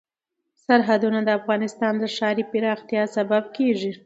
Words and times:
سرحدونه 0.65 1.19
د 1.23 1.29
افغانستان 1.39 1.93
د 1.99 2.03
ښاري 2.15 2.43
پراختیا 2.51 3.03
سبب 3.15 3.43
کېږي. 3.57 3.91